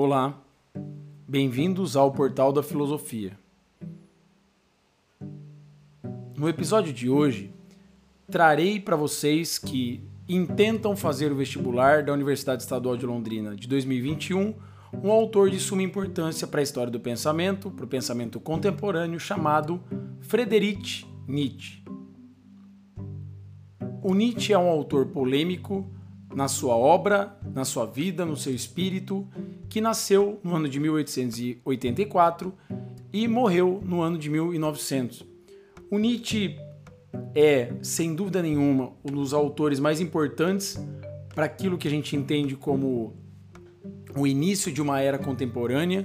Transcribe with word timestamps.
Olá, 0.00 0.40
bem-vindos 1.26 1.96
ao 1.96 2.12
Portal 2.12 2.52
da 2.52 2.62
Filosofia. 2.62 3.36
No 6.36 6.48
episódio 6.48 6.92
de 6.92 7.10
hoje, 7.10 7.52
trarei 8.30 8.78
para 8.78 8.94
vocês 8.94 9.58
que 9.58 10.00
intentam 10.28 10.94
fazer 10.94 11.32
o 11.32 11.34
vestibular 11.34 12.04
da 12.04 12.12
Universidade 12.12 12.62
Estadual 12.62 12.96
de 12.96 13.04
Londrina 13.04 13.56
de 13.56 13.66
2021 13.66 14.54
um 15.02 15.10
autor 15.10 15.50
de 15.50 15.58
suma 15.58 15.82
importância 15.82 16.46
para 16.46 16.60
a 16.60 16.62
história 16.62 16.92
do 16.92 17.00
pensamento, 17.00 17.68
para 17.68 17.84
o 17.84 17.88
pensamento 17.88 18.38
contemporâneo, 18.38 19.18
chamado 19.18 19.82
Friedrich 20.20 21.04
Nietzsche. 21.26 21.82
O 24.00 24.14
Nietzsche 24.14 24.52
é 24.52 24.58
um 24.58 24.68
autor 24.68 25.06
polêmico 25.06 25.90
na 26.32 26.46
sua 26.46 26.76
obra, 26.76 27.36
na 27.54 27.64
sua 27.64 27.86
vida, 27.86 28.24
no 28.24 28.36
seu 28.36 28.54
espírito, 28.54 29.26
que 29.68 29.80
nasceu 29.80 30.40
no 30.42 30.54
ano 30.54 30.68
de 30.68 30.78
1884 30.78 32.52
e 33.12 33.26
morreu 33.26 33.80
no 33.84 34.00
ano 34.00 34.18
de 34.18 34.30
1900. 34.30 35.24
O 35.90 35.98
Nietzsche 35.98 36.56
é, 37.34 37.72
sem 37.82 38.14
dúvida 38.14 38.42
nenhuma, 38.42 38.92
um 39.04 39.12
dos 39.12 39.32
autores 39.32 39.80
mais 39.80 40.00
importantes 40.00 40.78
para 41.34 41.44
aquilo 41.44 41.78
que 41.78 41.88
a 41.88 41.90
gente 41.90 42.16
entende 42.16 42.56
como 42.56 43.14
o 44.16 44.26
início 44.26 44.72
de 44.72 44.82
uma 44.82 45.00
era 45.00 45.18
contemporânea, 45.18 46.04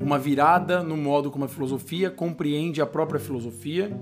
uma 0.00 0.18
virada 0.18 0.82
no 0.82 0.96
modo 0.96 1.30
como 1.30 1.44
a 1.44 1.48
filosofia 1.48 2.10
compreende 2.10 2.80
a 2.80 2.86
própria 2.86 3.20
filosofia. 3.20 3.94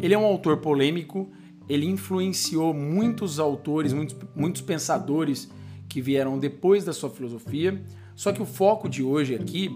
Ele 0.00 0.14
é 0.14 0.18
um 0.18 0.24
autor 0.24 0.58
polêmico, 0.58 1.28
ele 1.68 1.86
influenciou 1.86 2.72
muitos 2.72 3.40
autores, 3.40 3.92
muitos, 3.92 4.16
muitos 4.34 4.62
pensadores 4.62 5.50
que 5.90 6.00
vieram 6.00 6.38
depois 6.38 6.84
da 6.84 6.92
sua 6.92 7.10
filosofia. 7.10 7.82
Só 8.14 8.32
que 8.32 8.40
o 8.40 8.46
foco 8.46 8.88
de 8.88 9.02
hoje 9.02 9.34
aqui 9.34 9.70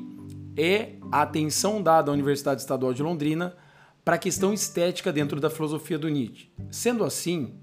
é 0.57 0.93
a 1.11 1.23
atenção 1.23 1.83
dada 1.83 2.11
à 2.11 2.15
Universidade 2.15 2.61
Estadual 2.61 2.95
de 2.95 3.03
Londrina 3.03 3.55
para 4.05 4.15
a 4.15 4.19
questão 4.19 4.53
estética 4.53 5.13
dentro 5.13 5.41
da 5.41 5.51
filosofia 5.51 5.99
do 5.99 6.09
Nietzsche. 6.09 6.51
Sendo 6.71 7.05
assim, 7.05 7.55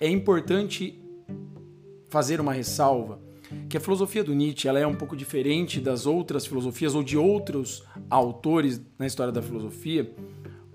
é 0.00 0.08
importante 0.08 1.00
fazer 2.08 2.40
uma 2.40 2.52
ressalva 2.52 3.20
que 3.68 3.76
a 3.76 3.80
filosofia 3.80 4.24
do 4.24 4.34
Nietzsche 4.34 4.68
ela 4.68 4.78
é 4.78 4.86
um 4.86 4.94
pouco 4.94 5.16
diferente 5.16 5.80
das 5.80 6.04
outras 6.04 6.46
filosofias 6.46 6.94
ou 6.94 7.02
de 7.02 7.16
outros 7.16 7.84
autores 8.10 8.80
na 8.98 9.06
história 9.06 9.32
da 9.32 9.40
filosofia, 9.40 10.10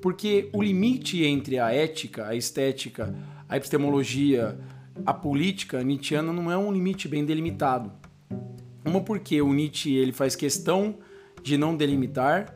porque 0.02 0.50
o 0.54 0.62
limite 0.62 1.24
entre 1.24 1.60
a 1.60 1.72
ética, 1.72 2.28
a 2.28 2.36
estética, 2.36 3.14
a 3.48 3.58
epistemologia, 3.58 4.58
a 5.06 5.14
política 5.14 5.84
nietzschiana 5.84 6.32
não 6.32 6.52
é 6.52 6.58
um 6.58 6.72
limite 6.72 7.08
bem 7.08 7.26
delimitado. 7.26 7.92
Uma 8.86 9.02
porque 9.02 9.42
o 9.42 9.54
Nietzsche 9.54 9.96
ele 9.96 10.12
faz 10.12 10.36
questão 10.36 10.98
de 11.42 11.58
não 11.58 11.76
delimitar, 11.76 12.56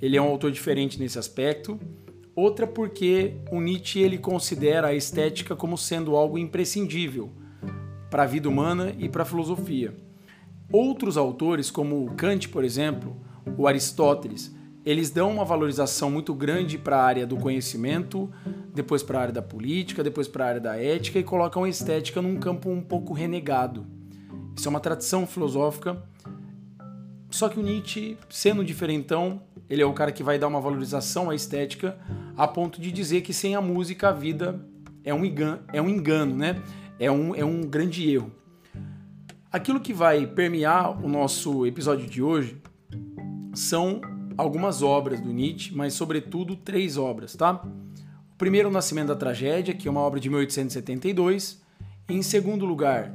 ele 0.00 0.16
é 0.16 0.22
um 0.22 0.28
autor 0.28 0.50
diferente 0.50 0.98
nesse 0.98 1.18
aspecto. 1.18 1.78
Outra 2.34 2.66
porque 2.66 3.36
o 3.50 3.60
Nietzsche 3.60 4.00
ele 4.00 4.18
considera 4.18 4.88
a 4.88 4.94
estética 4.94 5.56
como 5.56 5.76
sendo 5.76 6.16
algo 6.16 6.38
imprescindível 6.38 7.30
para 8.10 8.22
a 8.22 8.26
vida 8.26 8.48
humana 8.48 8.94
e 8.98 9.08
para 9.08 9.22
a 9.22 9.26
filosofia. 9.26 9.94
Outros 10.72 11.16
autores, 11.16 11.70
como 11.70 12.14
Kant, 12.14 12.48
por 12.48 12.64
exemplo, 12.64 13.16
o 13.56 13.66
Aristóteles, 13.66 14.54
eles 14.86 15.10
dão 15.10 15.32
uma 15.32 15.44
valorização 15.44 16.08
muito 16.08 16.32
grande 16.32 16.78
para 16.78 16.96
a 16.96 17.02
área 17.02 17.26
do 17.26 17.36
conhecimento, 17.36 18.30
depois 18.72 19.02
para 19.02 19.18
a 19.18 19.22
área 19.22 19.34
da 19.34 19.42
política, 19.42 20.04
depois 20.04 20.28
para 20.28 20.44
a 20.44 20.48
área 20.48 20.60
da 20.60 20.80
ética 20.80 21.18
e 21.18 21.24
colocam 21.24 21.64
a 21.64 21.68
estética 21.68 22.22
num 22.22 22.36
campo 22.36 22.70
um 22.70 22.80
pouco 22.80 23.12
renegado. 23.12 23.84
Isso 24.56 24.68
é 24.68 24.70
uma 24.70 24.78
tradição 24.78 25.26
filosófica. 25.26 26.00
Só 27.28 27.48
que 27.48 27.58
o 27.58 27.62
Nietzsche, 27.64 28.16
sendo 28.30 28.64
diferentão, 28.64 29.42
ele 29.68 29.82
é 29.82 29.84
o 29.84 29.92
cara 29.92 30.12
que 30.12 30.22
vai 30.22 30.38
dar 30.38 30.46
uma 30.46 30.60
valorização 30.60 31.30
à 31.30 31.34
estética 31.34 31.98
a 32.36 32.46
ponto 32.46 32.80
de 32.80 32.92
dizer 32.92 33.22
que 33.22 33.34
sem 33.34 33.56
a 33.56 33.60
música 33.60 34.10
a 34.10 34.12
vida 34.12 34.64
é 35.02 35.12
um 35.12 35.24
engano, 35.24 35.62
é 35.72 35.82
um 35.82 35.88
engano 35.88 36.36
né? 36.36 36.62
É 36.96 37.10
um, 37.10 37.34
é 37.34 37.44
um 37.44 37.62
grande 37.62 38.08
erro. 38.08 38.30
Aquilo 39.50 39.80
que 39.80 39.92
vai 39.92 40.28
permear 40.28 41.04
o 41.04 41.08
nosso 41.08 41.66
episódio 41.66 42.08
de 42.08 42.22
hoje 42.22 42.56
são 43.52 44.00
algumas 44.36 44.82
obras 44.82 45.20
do 45.20 45.32
Nietzsche, 45.32 45.74
mas 45.74 45.94
sobretudo 45.94 46.56
três 46.56 46.96
obras, 46.96 47.34
tá? 47.34 47.64
O 48.32 48.36
primeiro, 48.36 48.68
O 48.68 48.72
Nascimento 48.72 49.08
da 49.08 49.16
Tragédia, 49.16 49.74
que 49.74 49.88
é 49.88 49.90
uma 49.90 50.00
obra 50.00 50.20
de 50.20 50.28
1872. 50.28 51.62
Em 52.08 52.22
segundo 52.22 52.66
lugar, 52.66 53.14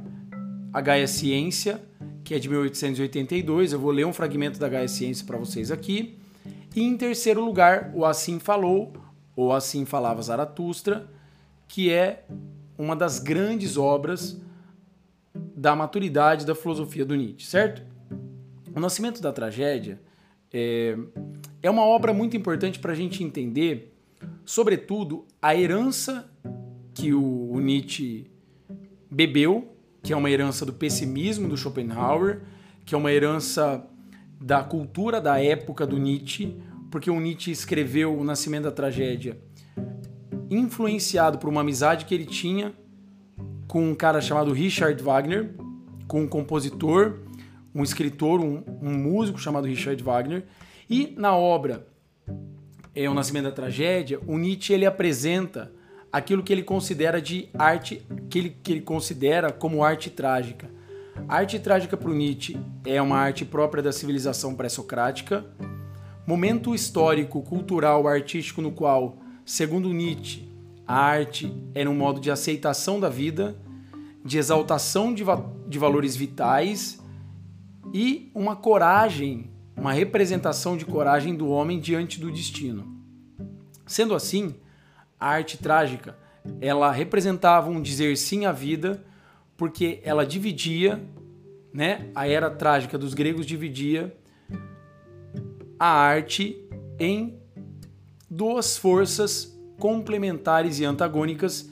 A 0.72 0.80
Gaia 0.80 1.06
Ciência, 1.06 1.80
que 2.24 2.34
é 2.34 2.38
de 2.38 2.48
1882. 2.48 3.72
Eu 3.72 3.78
vou 3.78 3.92
ler 3.92 4.04
um 4.04 4.12
fragmento 4.12 4.58
da 4.58 4.68
Gaia 4.68 4.88
Ciência 4.88 5.24
para 5.24 5.38
vocês 5.38 5.70
aqui. 5.70 6.18
E 6.74 6.82
em 6.82 6.96
terceiro 6.96 7.44
lugar, 7.44 7.92
O 7.94 8.04
Assim 8.04 8.38
Falou, 8.38 8.92
ou 9.36 9.52
Assim 9.52 9.84
Falava 9.84 10.20
Zaratustra, 10.22 11.08
que 11.68 11.90
é 11.90 12.24
uma 12.76 12.96
das 12.96 13.18
grandes 13.18 13.76
obras 13.76 14.40
da 15.34 15.76
maturidade 15.76 16.44
da 16.44 16.54
filosofia 16.54 17.04
do 17.04 17.14
Nietzsche, 17.14 17.46
certo? 17.46 17.82
O 18.74 18.80
Nascimento 18.80 19.22
da 19.22 19.32
Tragédia 19.32 20.00
é, 20.52 20.96
é 21.62 21.70
uma 21.70 21.82
obra 21.82 22.12
muito 22.12 22.36
importante 22.36 22.78
para 22.78 22.92
a 22.92 22.94
gente 22.94 23.22
entender, 23.24 23.94
sobretudo, 24.44 25.24
a 25.40 25.56
herança 25.56 26.30
que 26.94 27.12
o, 27.12 27.50
o 27.52 27.60
Nietzsche 27.60 28.30
bebeu, 29.10 29.74
que 30.02 30.12
é 30.12 30.16
uma 30.16 30.30
herança 30.30 30.66
do 30.66 30.72
pessimismo 30.72 31.48
do 31.48 31.56
Schopenhauer, 31.56 32.40
que 32.84 32.94
é 32.94 32.98
uma 32.98 33.12
herança 33.12 33.86
da 34.40 34.62
cultura 34.62 35.20
da 35.20 35.42
época 35.42 35.86
do 35.86 35.98
Nietzsche, 35.98 36.56
porque 36.90 37.10
o 37.10 37.18
Nietzsche 37.20 37.50
escreveu 37.50 38.18
O 38.18 38.24
Nascimento 38.24 38.64
da 38.64 38.72
Tragédia 38.72 39.38
influenciado 40.50 41.38
por 41.38 41.48
uma 41.48 41.62
amizade 41.62 42.04
que 42.04 42.14
ele 42.14 42.26
tinha 42.26 42.74
com 43.66 43.90
um 43.90 43.94
cara 43.94 44.20
chamado 44.20 44.52
Richard 44.52 45.02
Wagner, 45.02 45.54
com 46.06 46.22
um 46.22 46.28
compositor 46.28 47.20
um 47.74 47.82
escritor, 47.82 48.40
um, 48.40 48.62
um 48.80 48.92
músico 48.92 49.38
chamado 49.38 49.66
Richard 49.66 50.02
Wagner. 50.02 50.44
E 50.88 51.14
na 51.16 51.36
obra 51.36 51.86
é, 52.94 53.08
O 53.08 53.14
Nascimento 53.14 53.44
da 53.44 53.52
Tragédia, 53.52 54.20
o 54.26 54.36
Nietzsche 54.36 54.72
ele 54.72 54.86
apresenta 54.86 55.72
aquilo 56.12 56.42
que 56.42 56.52
ele 56.52 56.62
considera 56.62 57.20
de 57.20 57.48
arte, 57.54 58.06
que 58.28 58.38
ele, 58.38 58.56
que 58.62 58.72
ele 58.72 58.82
considera 58.82 59.50
como 59.50 59.82
arte 59.82 60.10
trágica. 60.10 60.70
A 61.28 61.36
arte 61.36 61.58
trágica 61.58 61.96
para 61.96 62.10
o 62.10 62.14
Nietzsche 62.14 62.58
é 62.84 63.00
uma 63.00 63.16
arte 63.16 63.44
própria 63.44 63.82
da 63.82 63.92
civilização 63.92 64.54
pré-socrática, 64.54 65.44
momento 66.26 66.74
histórico, 66.74 67.42
cultural, 67.42 68.06
artístico 68.06 68.60
no 68.60 68.72
qual, 68.72 69.16
segundo 69.44 69.92
Nietzsche, 69.92 70.48
a 70.86 70.96
arte 70.96 71.52
era 71.74 71.88
um 71.88 71.94
modo 71.94 72.20
de 72.20 72.30
aceitação 72.30 73.00
da 73.00 73.08
vida, 73.08 73.56
de 74.24 74.36
exaltação 74.36 75.12
de, 75.14 75.24
va 75.24 75.44
de 75.66 75.78
valores 75.78 76.14
vitais 76.14 77.01
e 77.92 78.30
uma 78.34 78.56
coragem, 78.56 79.50
uma 79.76 79.92
representação 79.92 80.76
de 80.76 80.84
coragem 80.84 81.34
do 81.34 81.48
homem 81.48 81.78
diante 81.78 82.18
do 82.18 82.30
destino. 82.30 83.00
Sendo 83.86 84.14
assim, 84.14 84.54
a 85.20 85.28
arte 85.28 85.58
trágica, 85.58 86.16
ela 86.60 86.90
representava 86.90 87.70
um 87.70 87.82
dizer 87.82 88.16
sim 88.16 88.46
à 88.46 88.52
vida, 88.52 89.04
porque 89.56 90.00
ela 90.02 90.24
dividia, 90.24 91.02
né? 91.72 92.10
A 92.14 92.26
era 92.26 92.50
trágica 92.50 92.96
dos 92.96 93.14
gregos 93.14 93.46
dividia 93.46 94.16
a 95.78 95.88
arte 95.88 96.64
em 96.98 97.38
duas 98.30 98.76
forças 98.76 99.58
complementares 99.78 100.78
e 100.78 100.84
antagônicas 100.84 101.68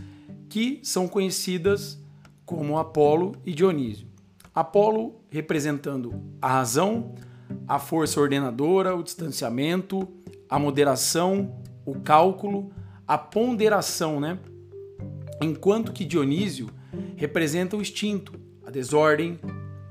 que 0.48 0.80
são 0.82 1.06
conhecidas 1.06 1.98
como 2.44 2.76
Apolo 2.76 3.36
e 3.46 3.54
Dionísio. 3.54 4.09
Apolo 4.54 5.20
representando 5.30 6.12
a 6.42 6.48
razão, 6.48 7.14
a 7.66 7.78
força 7.78 8.20
ordenadora, 8.20 8.94
o 8.94 9.02
distanciamento, 9.02 10.08
a 10.48 10.58
moderação, 10.58 11.56
o 11.86 12.00
cálculo, 12.00 12.70
a 13.06 13.16
ponderação, 13.16 14.18
né? 14.20 14.38
Enquanto 15.40 15.92
que 15.92 16.04
Dionísio 16.04 16.68
representa 17.16 17.76
o 17.76 17.80
instinto, 17.80 18.32
a 18.66 18.70
desordem, 18.70 19.38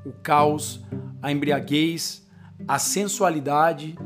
o 0.06 0.12
caos, 0.12 0.84
a 1.22 1.32
embriaguez, 1.32 2.28
a 2.68 2.78
sensualidade. 2.78 3.98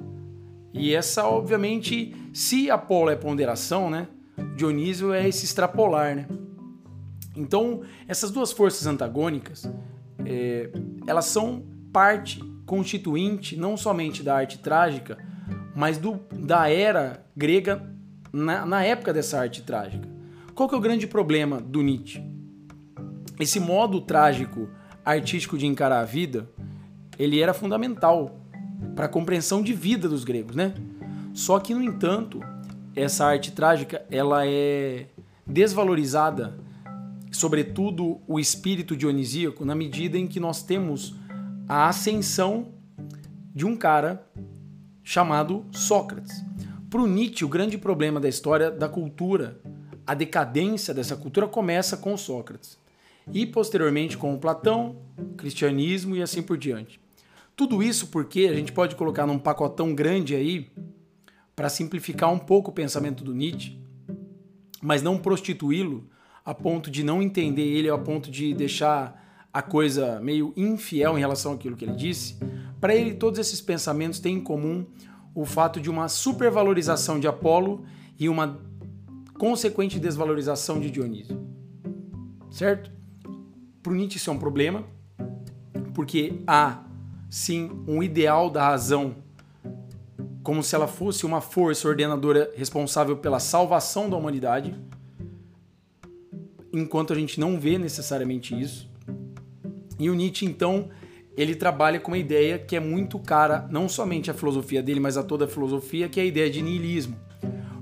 E 0.74 0.94
essa, 0.94 1.26
obviamente, 1.26 2.16
se 2.34 2.70
Apolo 2.70 3.10
é 3.10 3.16
ponderação, 3.16 3.90
né? 3.90 4.08
Dionísio 4.56 5.14
é 5.14 5.28
esse 5.28 5.46
extrapolar, 5.46 6.16
né? 6.16 6.28
Então, 7.36 7.82
essas 8.08 8.30
duas 8.30 8.52
forças 8.52 8.86
antagônicas 8.86 9.68
é, 10.25 10.69
elas 11.07 11.25
são 11.25 11.63
parte 11.92 12.39
constituinte 12.65 13.56
não 13.56 13.75
somente 13.77 14.24
da 14.24 14.36
arte 14.36 14.60
trágica, 14.60 15.18
mas 15.75 15.98
do, 15.98 16.19
da 16.31 16.69
era 16.69 17.25
grega 17.36 17.83
na, 18.31 18.65
na 18.65 18.83
época 18.83 19.13
dessa 19.13 19.39
arte 19.39 19.62
trágica. 19.62 20.07
Qual 20.56 20.69
que 20.69 20.75
é 20.75 20.77
o 20.77 20.81
grande 20.81 21.07
problema 21.07 21.60
do 21.60 21.81
Nietzsche? 21.81 22.24
Esse 23.39 23.60
modo 23.60 24.01
trágico 24.01 24.69
artístico 25.04 25.57
de 25.57 25.65
encarar 25.65 26.00
a 26.00 26.06
vida, 26.06 26.50
ele 27.18 27.39
era 27.39 27.54
fundamental 27.54 28.39
para 28.95 29.06
a 29.06 29.09
compreensão 29.09 29.62
de 29.62 29.74
vida 29.74 30.07
dos 30.07 30.24
gregos, 30.24 30.56
né? 30.56 30.74
Só 31.33 31.59
que, 31.59 31.74
no 31.74 31.83
entanto, 31.83 32.39
essa 32.95 33.25
arte 33.25 33.51
trágica 33.51 34.06
ela 34.09 34.45
é 34.45 35.07
desvalorizada, 35.45 36.57
sobretudo 37.33 38.21
o 38.27 38.39
espírito 38.39 38.95
dionisíaco, 38.95 39.65
na 39.65 39.75
medida 39.75 40.18
em 40.18 40.27
que 40.27 40.39
nós 40.39 40.63
temos 40.63 41.15
a 41.68 41.88
ascensão 41.88 42.74
de 43.53 43.65
um 43.65 43.75
cara 43.75 44.25
chamado 45.03 45.65
Sócrates. 45.71 46.44
Para 46.89 47.01
o 47.01 47.07
Nietzsche, 47.07 47.44
o 47.44 47.50
grande 47.50 47.77
problema 47.77 48.19
da 48.19 48.30
história 48.30 48.69
da 48.69 48.88
cultura, 48.88 49.59
a 50.06 50.13
decadência 50.13 50.94
dessa 50.94 51.15
cultura 51.15 51.47
começa 51.47 51.97
com 51.97 52.15
Sócrates 52.15 52.77
e 53.31 53.45
posteriormente 53.45 54.18
com 54.18 54.38
Platão, 54.38 54.97
cristianismo 55.38 56.15
e 56.15 56.21
assim 56.21 56.41
por 56.41 56.57
diante. 56.57 57.00
Tudo 57.56 57.81
isso 57.81 58.07
porque 58.07 58.41
a 58.41 58.53
gente 58.53 58.71
pode 58.71 58.95
colocar 58.95 59.25
num 59.25 59.39
pacotão 59.39 59.94
grande 59.94 60.35
aí 60.35 60.71
para 61.56 61.69
simplificar 61.69 62.31
um 62.31 62.39
pouco 62.39 62.71
o 62.71 62.74
pensamento 62.74 63.24
do 63.24 63.33
Nietzsche, 63.33 63.77
mas 64.81 65.01
não 65.01 65.18
prostituí-lo 65.18 66.07
a 66.45 66.54
ponto 66.54 66.92
de 66.92 67.04
não 67.04 67.22
entender 67.22 67.63
ele, 67.63 67.90
a 67.90 67.98
ponto 67.98 68.30
de 68.30 68.54
deixar 68.54 69.22
a 69.51 69.62
coisa 69.62 70.19
meio 70.19 70.54
infiel 70.57 71.18
em 71.18 71.22
relação 71.22 71.54
àquilo 71.54 71.75
que 71.75 71.86
ele 71.86 71.95
disse. 71.95 72.38
Para 72.81 72.95
ele, 72.95 73.13
todos 73.13 73.40
esses 73.40 73.62
pensamentos 73.62 74.19
têm 74.19 74.36
em 74.38 74.42
comum 74.42 74.86
o 75.34 75.45
fato 75.45 75.80
de 75.80 75.90
uma 75.90 76.07
supervalorização 76.07 77.19
de 77.19 77.28
Apolo 77.28 77.86
e 78.19 78.28
uma 78.28 78.60
consequente 79.38 80.00
desvalorização 80.00 80.80
de 80.80 80.90
Dionísio. 80.90 81.40
Certo? 82.51 82.92
Para 83.81 83.94
Nietzsche 83.94 84.18
isso 84.18 84.30
é 84.30 84.34
um 84.34 84.40
problema, 84.40 84.84
porque 85.94 86.42
há 86.48 86.84
sim 87.30 87.69
um 87.88 88.01
ideal 88.04 88.50
da 88.50 88.68
razão 88.68 89.16
como 90.44 90.62
se 90.62 90.75
ela 90.75 90.88
fosse 90.88 91.25
uma 91.25 91.40
força 91.40 91.88
ordenadora 91.88 92.51
responsável 92.56 93.16
pela 93.16 93.40
salvação 93.40 94.10
da 94.10 94.18
humanidade, 94.18 94.75
enquanto 96.74 97.14
a 97.14 97.16
gente 97.16 97.40
não 97.40 97.60
vê 97.60 97.78
necessariamente 97.78 98.60
isso. 98.60 98.90
E 100.00 100.10
o 100.10 100.16
Nietzsche, 100.16 100.46
então, 100.46 100.90
ele 101.38 101.56
trabalha 101.56 102.00
com 102.00 102.12
uma 102.12 102.18
ideia 102.18 102.58
que 102.58 102.75
é 102.75 102.80
muito 102.80 103.20
cara, 103.20 103.68
não 103.72 103.88
somente 103.88 104.31
à 104.31 104.34
filosofia 104.34 104.81
dele, 104.81 105.00
mas 105.00 105.16
a 105.16 105.24
toda 105.24 105.46
a 105.46 105.48
filosofia, 105.48 106.10
que 106.10 106.20
é 106.20 106.24
a 106.24 106.25
ideia 106.25 106.50
de 106.50 106.62
niilismo. 106.62 107.16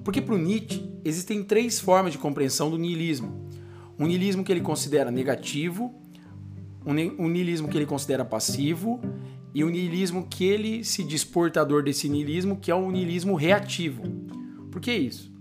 Porque 0.04 0.22
para 0.22 0.36
o 0.36 0.38
Nietzsche 0.38 0.90
existem 1.06 1.44
três 1.44 1.80
formas 1.80 2.12
de 2.12 2.18
compreensão 2.18 2.70
do 2.70 2.78
niilismo. 2.78 3.50
Um 3.98 4.08
niilismo 4.08 4.44
que 4.44 4.52
ele 4.52 4.62
considera 4.62 5.12
negativo, 5.12 5.94
um 6.86 7.28
niilismo 7.30 7.68
que 7.68 7.78
ele 7.78 7.86
considera 7.86 8.26
passivo 8.26 9.00
e 9.54 9.64
o 9.64 9.70
niilismo 9.70 10.28
que 10.28 10.46
ele 10.46 10.84
se 10.84 11.04
diz 11.04 11.24
portador 11.24 11.84
desse 11.84 12.10
niilismo, 12.10 12.58
que 12.58 12.72
é 12.72 12.76
o 12.76 12.90
niilismo 12.90 13.36
reativo. 13.36 14.04
Por 14.72 14.82
que 14.82 14.92
isso? 14.92 15.32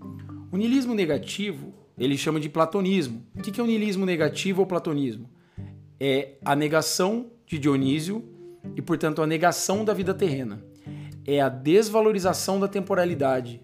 O 0.52 0.56
niilismo 0.56 0.94
negativo 0.94 1.72
ele 2.00 2.16
chama 2.16 2.40
de 2.40 2.48
platonismo. 2.48 3.22
O 3.36 3.42
que 3.42 3.60
é 3.60 3.62
o 3.62 3.66
niilismo 3.66 4.06
negativo 4.06 4.62
ou 4.62 4.66
platonismo? 4.66 5.28
É 6.00 6.38
a 6.42 6.56
negação 6.56 7.26
de 7.46 7.58
Dionísio 7.58 8.24
e, 8.74 8.80
portanto, 8.80 9.20
a 9.20 9.26
negação 9.26 9.84
da 9.84 9.92
vida 9.92 10.14
terrena. 10.14 10.64
É 11.26 11.42
a 11.42 11.50
desvalorização 11.50 12.58
da 12.58 12.66
temporalidade. 12.66 13.60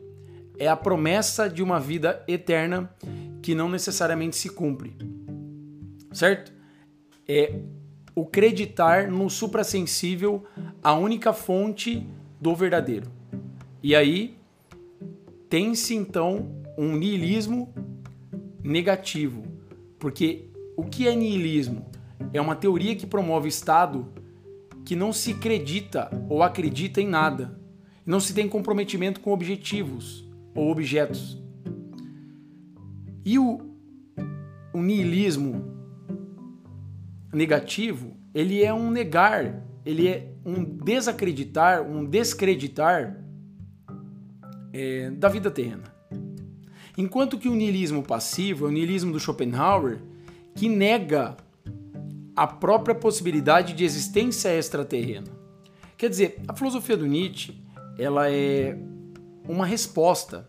É 0.59 0.69
a 0.69 0.77
promessa 0.77 1.49
de 1.49 1.63
uma 1.63 1.81
vida 1.81 2.23
eterna 2.29 2.95
que 3.41 3.55
não 3.55 3.71
necessariamente 3.71 4.37
se 4.37 4.51
cumpre. 4.51 4.95
Certo? 6.13 6.53
É 7.27 7.59
o 8.15 8.27
creditar 8.27 9.11
no 9.11 9.31
suprassensível 9.31 10.45
a 10.83 10.93
única 10.93 11.33
fonte 11.33 12.07
do 12.39 12.55
verdadeiro. 12.55 13.11
E 13.83 13.95
aí 13.95 14.37
tem-se 15.49 15.95
então 15.95 16.51
um 16.77 16.97
niilismo 16.97 17.73
negativo, 18.67 19.45
porque 19.99 20.51
o 20.77 20.85
que 20.85 21.09
é 21.09 21.15
niilismo? 21.15 21.87
É 22.33 22.41
uma 22.41 22.57
teoria 22.57 22.97
que 22.97 23.07
promove 23.07 23.49
estado 23.49 24.13
que 24.85 24.95
não 24.95 25.13
se 25.13 25.33
acredita 25.33 26.11
ou 26.29 26.43
acredita 26.43 27.01
em 27.01 27.09
nada, 27.09 27.59
não 28.05 28.21
se 28.21 28.33
tem 28.33 28.49
comprometimento 28.49 29.21
com 29.21 29.33
objetivos 29.33 30.29
ou 30.55 30.71
objetos. 30.71 31.43
E 33.25 33.39
o, 33.39 33.61
o 34.73 34.81
niilismo 34.81 35.75
negativo, 37.33 38.17
ele 38.33 38.63
é 38.63 38.73
um 38.73 38.91
negar, 38.91 39.67
ele 39.85 40.09
é 40.09 40.33
um 40.45 40.63
desacreditar, 40.63 41.83
um 41.83 42.05
descreditar 42.05 43.21
é, 44.73 45.11
da 45.11 45.29
vida 45.29 45.51
terrena. 45.51 45.96
Enquanto 46.97 47.39
que 47.39 47.49
o 47.49 47.55
niilismo 47.55 48.03
passivo 48.03 48.67
é 48.67 48.69
o 48.69 48.73
niilismo 48.73 49.13
do 49.13 49.21
Schopenhauer, 49.21 49.99
que 50.55 50.69
nega 50.69 51.37
a 52.35 52.47
própria 52.47 52.95
possibilidade 52.95 53.73
de 53.73 53.85
existência 53.85 54.57
extraterrena. 54.57 55.29
Quer 55.97 56.11
dizer, 56.11 56.41
a 56.47 56.55
filosofia 56.55 56.97
do 56.97 57.07
Nietzsche, 57.07 57.55
ela 57.99 58.31
é 58.31 58.79
uma 59.49 59.65
resposta 59.65 60.49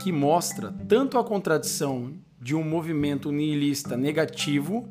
que 0.00 0.10
mostra 0.10 0.72
tanto 0.88 1.18
a 1.18 1.24
contradição 1.24 2.14
de 2.40 2.54
um 2.54 2.64
movimento 2.64 3.30
nihilista 3.30 3.96
negativo 3.96 4.88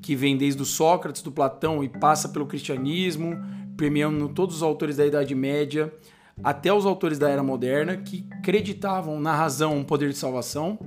que 0.00 0.16
vem 0.16 0.36
desde 0.36 0.62
o 0.62 0.64
Sócrates, 0.64 1.22
do 1.22 1.30
Platão 1.30 1.84
e 1.84 1.88
passa 1.88 2.28
pelo 2.30 2.46
cristianismo, 2.46 3.36
permeando 3.76 4.28
todos 4.30 4.56
os 4.56 4.62
autores 4.62 4.96
da 4.96 5.04
Idade 5.06 5.34
Média, 5.34 5.92
até 6.42 6.72
os 6.72 6.86
autores 6.86 7.18
da 7.18 7.28
Era 7.28 7.42
Moderna, 7.42 7.96
que 7.96 8.26
acreditavam 8.30 9.20
na 9.20 9.34
razão 9.34 9.76
um 9.76 9.84
poder 9.84 10.10
de 10.10 10.18
salvação. 10.18 10.78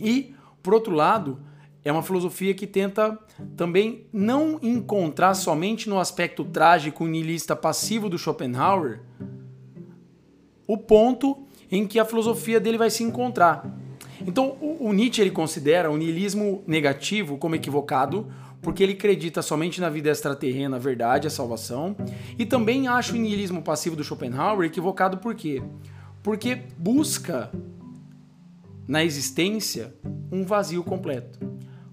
E, 0.00 0.34
por 0.62 0.74
outro 0.74 0.94
lado, 0.94 1.40
é 1.84 1.92
uma 1.92 2.02
filosofia 2.02 2.54
que 2.54 2.66
tenta 2.66 3.18
também 3.56 4.06
não 4.12 4.58
encontrar 4.62 5.34
somente 5.34 5.88
no 5.88 5.98
aspecto 5.98 6.44
trágico 6.44 7.06
niilista 7.06 7.54
passivo 7.54 8.08
do 8.08 8.18
Schopenhauer 8.18 9.00
o 10.68 10.76
ponto 10.76 11.38
em 11.70 11.86
que 11.86 11.98
a 11.98 12.04
filosofia 12.04 12.60
dele 12.60 12.76
vai 12.76 12.90
se 12.90 13.02
encontrar. 13.02 13.66
Então, 14.20 14.56
o, 14.60 14.92
Nietzsche 14.92 15.22
ele 15.22 15.30
considera 15.30 15.90
o 15.90 15.96
niilismo 15.96 16.62
negativo 16.66 17.38
como 17.38 17.54
equivocado, 17.54 18.26
porque 18.60 18.82
ele 18.82 18.92
acredita 18.92 19.40
somente 19.42 19.80
na 19.80 19.88
vida 19.88 20.10
extraterrena, 20.10 20.76
a 20.76 20.80
verdade, 20.80 21.26
a 21.26 21.30
salvação. 21.30 21.96
E 22.38 22.44
também 22.44 22.88
acha 22.88 23.12
o 23.12 23.16
niilismo 23.16 23.62
passivo 23.62 23.96
do 23.96 24.04
Schopenhauer 24.04 24.66
equivocado 24.66 25.18
por 25.18 25.34
quê? 25.34 25.62
Porque 26.22 26.56
busca 26.76 27.50
na 28.86 29.04
existência 29.04 29.94
um 30.32 30.44
vazio 30.44 30.82
completo. 30.82 31.38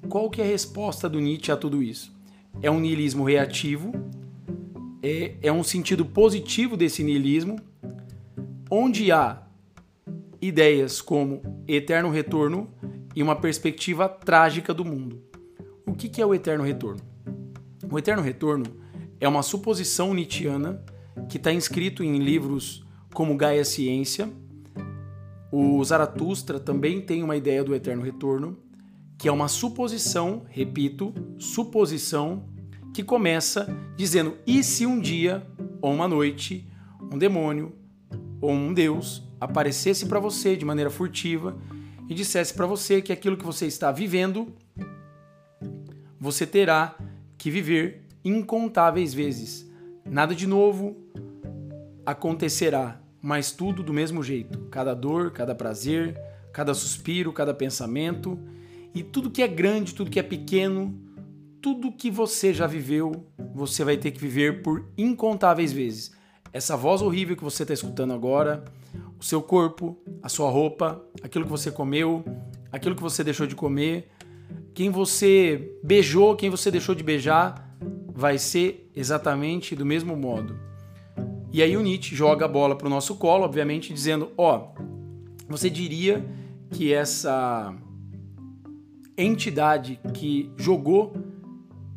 Qual 0.09 0.29
que 0.29 0.41
é 0.41 0.45
a 0.45 0.47
resposta 0.47 1.09
do 1.09 1.19
Nietzsche 1.19 1.51
a 1.51 1.57
tudo 1.57 1.83
isso? 1.83 2.13
É 2.61 2.71
um 2.71 2.79
niilismo 2.79 3.23
reativo, 3.23 3.91
é, 5.03 5.35
é 5.41 5.51
um 5.51 5.63
sentido 5.63 6.05
positivo 6.05 6.77
desse 6.77 7.03
niilismo, 7.03 7.59
onde 8.69 9.11
há 9.11 9.43
ideias 10.41 11.01
como 11.01 11.41
eterno 11.67 12.09
retorno 12.09 12.69
e 13.15 13.21
uma 13.21 13.35
perspectiva 13.35 14.07
trágica 14.07 14.73
do 14.73 14.85
mundo. 14.85 15.21
O 15.95 15.97
que 15.97 16.21
é 16.21 16.25
o 16.25 16.35
eterno 16.35 16.61
retorno? 16.61 16.99
O 17.89 17.97
eterno 17.97 18.21
retorno 18.21 18.65
é 19.17 19.29
uma 19.29 19.41
suposição 19.41 20.13
nietzschiana 20.13 20.83
que 21.29 21.37
está 21.37 21.53
inscrito 21.53 22.03
em 22.03 22.17
livros 22.17 22.85
como 23.13 23.37
Gaia 23.37 23.63
Ciência. 23.63 24.29
O 25.49 25.81
Zaratustra 25.85 26.59
também 26.59 26.99
tem 26.99 27.23
uma 27.23 27.37
ideia 27.37 27.63
do 27.63 27.73
eterno 27.73 28.03
retorno, 28.03 28.57
que 29.17 29.29
é 29.29 29.31
uma 29.31 29.47
suposição, 29.47 30.43
repito, 30.49 31.13
suposição, 31.39 32.43
que 32.93 33.01
começa 33.01 33.65
dizendo: 33.95 34.35
e 34.45 34.65
se 34.65 34.85
um 34.85 34.99
dia 34.99 35.47
ou 35.81 35.93
uma 35.93 36.09
noite 36.09 36.67
um 37.09 37.17
demônio 37.17 37.71
ou 38.41 38.51
um 38.51 38.73
deus 38.73 39.23
aparecesse 39.39 40.07
para 40.07 40.19
você 40.19 40.57
de 40.57 40.65
maneira 40.65 40.89
furtiva 40.89 41.57
e 42.09 42.13
dissesse 42.13 42.53
para 42.53 42.65
você 42.65 43.01
que 43.01 43.13
aquilo 43.13 43.37
que 43.37 43.45
você 43.45 43.65
está 43.65 43.93
vivendo, 43.93 44.53
você 46.25 46.47
terá 46.47 46.97
que 47.37 47.51
viver 47.51 48.07
incontáveis 48.23 49.13
vezes. 49.13 49.69
Nada 50.03 50.33
de 50.33 50.47
novo 50.47 50.97
acontecerá, 52.03 52.99
mas 53.21 53.51
tudo 53.51 53.83
do 53.83 53.93
mesmo 53.93 54.23
jeito. 54.23 54.57
Cada 54.71 54.95
dor, 54.95 55.29
cada 55.29 55.53
prazer, 55.53 56.19
cada 56.51 56.73
suspiro, 56.73 57.31
cada 57.31 57.53
pensamento 57.53 58.39
e 58.91 59.03
tudo 59.03 59.29
que 59.29 59.43
é 59.43 59.47
grande, 59.47 59.93
tudo 59.93 60.09
que 60.09 60.19
é 60.19 60.23
pequeno, 60.23 60.99
tudo 61.61 61.91
que 61.91 62.09
você 62.09 62.55
já 62.55 62.65
viveu, 62.65 63.27
você 63.53 63.83
vai 63.83 63.95
ter 63.95 64.09
que 64.09 64.19
viver 64.19 64.63
por 64.63 64.83
incontáveis 64.97 65.71
vezes. 65.71 66.11
Essa 66.51 66.75
voz 66.75 67.03
horrível 67.03 67.37
que 67.37 67.43
você 67.43 67.61
está 67.61 67.73
escutando 67.73 68.13
agora, 68.13 68.63
o 69.19 69.23
seu 69.23 69.43
corpo, 69.43 69.95
a 70.23 70.29
sua 70.29 70.49
roupa, 70.49 71.05
aquilo 71.21 71.45
que 71.45 71.51
você 71.51 71.69
comeu, 71.69 72.25
aquilo 72.71 72.95
que 72.95 73.01
você 73.03 73.23
deixou 73.23 73.45
de 73.45 73.55
comer, 73.55 74.09
quem 74.75 74.89
você 74.89 75.71
beijou, 75.81 76.35
quem 76.35 76.49
você 76.49 76.69
deixou 76.69 76.93
de 76.93 77.01
beijar, 77.01 77.73
vai 78.13 78.37
ser 78.37 78.91
exatamente 78.93 79.73
do 79.73 79.85
mesmo 79.85 80.17
modo. 80.17 80.59
E 81.51 81.63
aí 81.63 81.77
o 81.77 81.81
Nietzsche 81.81 82.13
joga 82.13 82.43
a 82.43 82.47
bola 82.47 82.75
para 82.75 82.85
o 82.85 82.89
nosso 82.89 83.15
colo, 83.15 83.45
obviamente, 83.45 83.93
dizendo: 83.93 84.31
ó, 84.37 84.57
oh, 84.57 84.83
você 85.47 85.69
diria 85.69 86.25
que 86.69 86.93
essa 86.93 87.73
entidade 89.17 89.97
que 90.13 90.51
jogou 90.57 91.15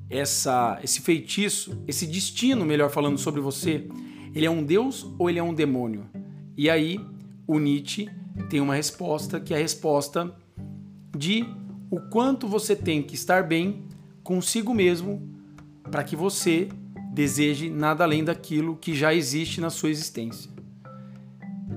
essa, 0.08 0.78
esse 0.80 1.00
feitiço, 1.00 1.82
esse 1.86 2.06
destino, 2.06 2.64
melhor 2.64 2.90
falando, 2.90 3.18
sobre 3.18 3.40
você, 3.40 3.88
ele 4.32 4.46
é 4.46 4.50
um 4.50 4.62
deus 4.62 5.04
ou 5.18 5.28
ele 5.28 5.40
é 5.40 5.42
um 5.42 5.52
demônio? 5.52 6.06
E 6.56 6.70
aí 6.70 7.00
o 7.44 7.58
Nietzsche 7.58 8.08
tem 8.48 8.60
uma 8.60 8.76
resposta 8.76 9.40
que 9.40 9.52
é 9.52 9.56
a 9.56 9.60
resposta 9.60 10.32
de 11.16 11.44
o 11.90 12.00
quanto 12.00 12.46
você 12.46 12.76
tem 12.76 13.02
que 13.02 13.14
estar 13.14 13.42
bem 13.42 13.84
consigo 14.22 14.74
mesmo 14.74 15.22
para 15.90 16.04
que 16.04 16.14
você 16.14 16.68
deseje 17.12 17.70
nada 17.70 18.04
além 18.04 18.22
daquilo 18.22 18.76
que 18.76 18.94
já 18.94 19.14
existe 19.14 19.60
na 19.60 19.70
sua 19.70 19.90
existência. 19.90 20.50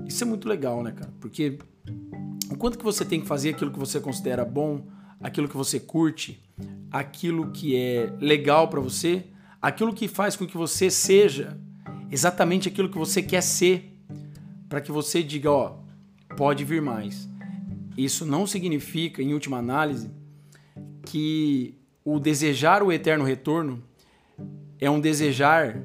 Isso 0.06 0.24
é 0.24 0.28
muito 0.28 0.48
legal, 0.48 0.84
né, 0.84 0.92
cara? 0.92 1.12
Porque 1.20 1.58
o 2.50 2.58
quanto 2.58 2.78
que 2.78 2.84
você 2.84 3.06
tem 3.06 3.22
que 3.22 3.28
fazer 3.28 3.52
aquilo 3.52 3.72
que 3.72 3.80
você 3.80 4.00
considera 4.00 4.44
bom, 4.44 4.86
aquilo 5.20 5.48
que 5.48 5.56
você 5.56 5.80
curte, 5.80 6.44
aquilo 6.92 7.52
que 7.52 7.76
é 7.76 8.14
legal 8.20 8.68
para 8.68 8.82
você, 8.82 9.26
aquilo 9.62 9.94
que 9.94 10.08
faz 10.08 10.36
com 10.36 10.46
que 10.46 10.58
você 10.58 10.92
seja 10.92 11.58
exatamente 12.12 12.68
aquilo 12.68 12.90
que 12.90 12.98
você 12.98 13.24
quer 13.24 13.42
ser, 13.42 13.98
para 14.68 14.82
que 14.82 14.92
você 14.92 15.24
diga, 15.24 15.50
ó, 15.50 15.78
pode 16.36 16.66
vir 16.66 16.82
mais. 16.82 17.31
Isso 17.98 18.26
não 18.26 18.48
significa, 18.48 19.22
em 19.22 19.34
última 19.34 19.58
análise, 19.58 20.10
que 21.04 21.76
o 22.04 22.20
desejar 22.20 22.82
o 22.84 22.92
eterno 22.92 23.24
retorno 23.24 23.84
é 24.80 24.90
um 24.90 25.00
desejar 25.00 25.84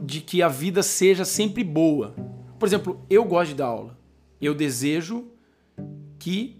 de 0.00 0.20
que 0.20 0.42
a 0.42 0.48
vida 0.48 0.82
seja 0.82 1.24
sempre 1.24 1.64
boa. 1.64 2.14
Por 2.58 2.66
exemplo, 2.66 3.00
eu 3.08 3.24
gosto 3.24 3.50
de 3.50 3.56
dar 3.56 3.66
aula. 3.66 3.98
Eu 4.40 4.54
desejo 4.54 5.26
que 6.18 6.56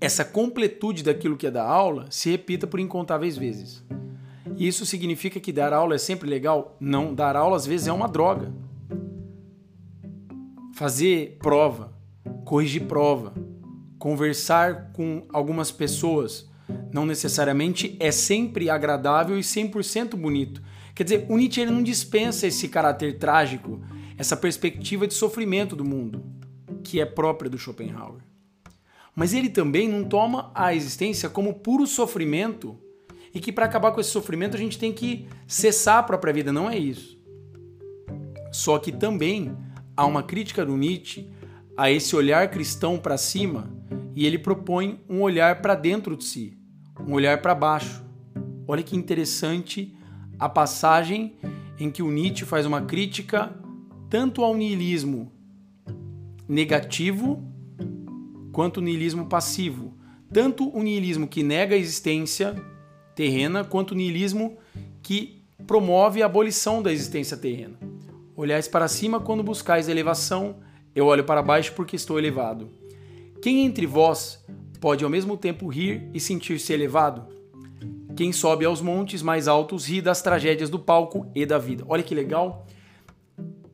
essa 0.00 0.24
completude 0.24 1.02
daquilo 1.02 1.36
que 1.36 1.46
é 1.46 1.50
da 1.50 1.64
aula 1.64 2.06
se 2.10 2.30
repita 2.30 2.66
por 2.66 2.78
incontáveis 2.80 3.36
vezes. 3.36 3.82
Isso 4.56 4.84
significa 4.84 5.40
que 5.40 5.52
dar 5.52 5.72
aula 5.72 5.94
é 5.94 5.98
sempre 5.98 6.28
legal? 6.28 6.76
Não, 6.78 7.14
dar 7.14 7.36
aula 7.36 7.56
às 7.56 7.66
vezes 7.66 7.88
é 7.88 7.92
uma 7.92 8.06
droga. 8.06 8.52
Fazer 10.74 11.38
prova, 11.40 11.92
corrigir 12.44 12.86
prova, 12.86 13.34
conversar 13.98 14.92
com 14.92 15.26
algumas 15.32 15.72
pessoas, 15.72 16.48
não 16.92 17.06
necessariamente 17.06 17.96
é 17.98 18.10
sempre 18.10 18.70
agradável 18.70 19.38
e 19.38 19.42
100% 19.42 20.14
bonito. 20.16 20.62
Quer 20.94 21.04
dizer, 21.04 21.26
o 21.28 21.36
Nietzsche 21.36 21.64
não 21.66 21.82
dispensa 21.82 22.46
esse 22.46 22.68
caráter 22.68 23.18
trágico, 23.18 23.82
essa 24.16 24.36
perspectiva 24.36 25.06
de 25.06 25.14
sofrimento 25.14 25.74
do 25.74 25.84
mundo, 25.84 26.24
que 26.82 27.00
é 27.00 27.06
própria 27.06 27.50
do 27.50 27.58
Schopenhauer. 27.58 28.22
Mas 29.14 29.32
ele 29.32 29.48
também 29.48 29.88
não 29.88 30.04
toma 30.04 30.50
a 30.54 30.74
existência 30.74 31.28
como 31.28 31.54
puro 31.54 31.86
sofrimento 31.86 32.78
e 33.32 33.40
que 33.40 33.52
para 33.52 33.64
acabar 33.64 33.92
com 33.92 34.00
esse 34.00 34.10
sofrimento 34.10 34.56
a 34.56 34.60
gente 34.60 34.78
tem 34.78 34.92
que 34.92 35.26
cessar 35.46 35.98
a 35.98 36.02
própria 36.02 36.32
vida. 36.32 36.52
Não 36.52 36.70
é 36.70 36.78
isso. 36.78 37.18
Só 38.52 38.78
que 38.78 38.92
também 38.92 39.56
há 39.96 40.06
uma 40.06 40.22
crítica 40.22 40.64
do 40.64 40.76
Nietzsche 40.76 41.28
a 41.76 41.90
esse 41.90 42.14
olhar 42.14 42.50
cristão 42.50 42.98
para 42.98 43.16
cima 43.16 43.70
e 44.14 44.26
ele 44.26 44.38
propõe 44.38 45.00
um 45.08 45.20
olhar 45.22 45.60
para 45.60 45.74
dentro 45.74 46.16
de 46.16 46.24
si, 46.24 46.58
um 47.06 47.14
olhar 47.14 47.42
para 47.42 47.54
baixo. 47.54 48.04
Olha 48.66 48.82
que 48.82 48.96
interessante 48.96 49.94
a 50.38 50.48
passagem 50.48 51.36
em 51.78 51.90
que 51.90 52.02
o 52.02 52.10
Nietzsche 52.10 52.44
faz 52.44 52.64
uma 52.66 52.82
crítica 52.82 53.52
tanto 54.08 54.42
ao 54.44 54.54
niilismo 54.54 55.32
negativo 56.48 57.42
quanto 58.52 58.78
o 58.78 58.80
niilismo 58.80 59.26
passivo. 59.26 59.92
Tanto 60.32 60.68
o 60.68 60.82
niilismo 60.82 61.26
que 61.26 61.42
nega 61.42 61.74
a 61.74 61.78
existência 61.78 62.54
terrena, 63.14 63.64
quanto 63.64 63.92
o 63.92 63.94
niilismo 63.94 64.56
que 65.02 65.44
promove 65.66 66.22
a 66.22 66.26
abolição 66.26 66.82
da 66.82 66.92
existência 66.92 67.36
terrena. 67.36 67.78
Olhais 68.36 68.66
para 68.66 68.88
cima 68.88 69.20
quando 69.20 69.42
buscais 69.42 69.88
elevação, 69.88 70.56
eu 70.94 71.06
olho 71.06 71.24
para 71.24 71.42
baixo 71.42 71.72
porque 71.74 71.96
estou 71.96 72.18
elevado. 72.18 72.70
Quem 73.42 73.64
entre 73.64 73.86
vós 73.86 74.44
pode 74.80 75.04
ao 75.04 75.10
mesmo 75.10 75.36
tempo 75.36 75.68
rir 75.68 76.08
e 76.14 76.20
sentir-se 76.20 76.72
elevado? 76.72 77.26
Quem 78.16 78.32
sobe 78.32 78.64
aos 78.64 78.80
montes 78.80 79.22
mais 79.22 79.48
altos 79.48 79.86
ri 79.86 80.00
das 80.00 80.22
tragédias 80.22 80.70
do 80.70 80.78
palco 80.78 81.30
e 81.34 81.44
da 81.44 81.58
vida. 81.58 81.84
Olha 81.88 82.02
que 82.02 82.14
legal. 82.14 82.66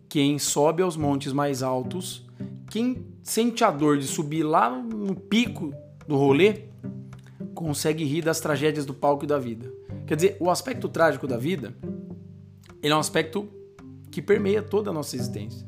Quem 0.08 0.38
sobe 0.38 0.82
aos 0.82 0.96
montes 0.96 1.32
mais 1.32 1.62
altos 1.62 2.28
quem 2.70 3.04
sente 3.20 3.64
a 3.64 3.70
dor 3.70 3.98
de 3.98 4.06
subir 4.06 4.44
lá 4.44 4.70
no 4.70 5.16
pico 5.16 5.74
do 6.06 6.16
rolê 6.16 6.62
consegue 7.52 8.04
rir 8.04 8.22
das 8.22 8.40
tragédias 8.40 8.86
do 8.86 8.94
palco 8.94 9.24
e 9.24 9.26
da 9.26 9.38
vida. 9.38 9.70
Quer 10.06 10.14
dizer, 10.14 10.36
o 10.38 10.48
aspecto 10.48 10.88
trágico 10.88 11.26
da 11.26 11.36
vida, 11.36 11.74
ele 12.80 12.92
é 12.92 12.96
um 12.96 13.00
aspecto 13.00 13.48
que 14.10 14.22
permeia 14.22 14.62
toda 14.62 14.90
a 14.90 14.92
nossa 14.92 15.16
existência. 15.16 15.66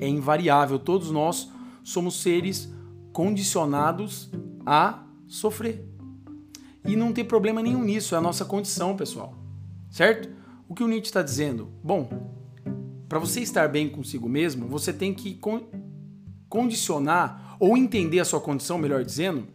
É 0.00 0.08
invariável, 0.08 0.78
todos 0.78 1.10
nós 1.10 1.48
somos 1.84 2.20
seres 2.20 2.72
condicionados 3.12 4.30
a 4.66 5.04
sofrer. 5.28 5.86
E 6.84 6.96
não 6.96 7.12
tem 7.12 7.24
problema 7.24 7.62
nenhum 7.62 7.84
nisso, 7.84 8.14
é 8.14 8.18
a 8.18 8.20
nossa 8.20 8.44
condição, 8.44 8.96
pessoal. 8.96 9.34
Certo? 9.90 10.28
O 10.68 10.74
que 10.74 10.82
o 10.82 10.88
Nietzsche 10.88 11.08
está 11.08 11.22
dizendo? 11.22 11.68
Bom, 11.84 12.08
para 13.08 13.18
você 13.18 13.40
estar 13.40 13.68
bem 13.68 13.88
consigo 13.88 14.28
mesmo, 14.28 14.66
você 14.68 14.92
tem 14.92 15.12
que 15.12 15.38
condicionar 16.48 17.56
ou 17.58 17.76
entender 17.76 18.20
a 18.20 18.24
sua 18.24 18.40
condição, 18.40 18.78
melhor 18.78 19.04
dizendo, 19.04 19.46